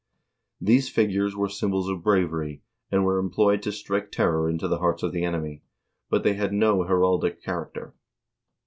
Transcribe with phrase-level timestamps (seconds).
[0.59, 5.03] These figures were symbols of bravery, and were employed to strike terror into the hearts
[5.03, 5.61] of the enemy,
[6.09, 7.91] but they had no heraldic char acter.